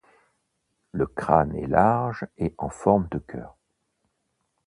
[0.93, 3.55] Le crâne est large et en forme de cœur.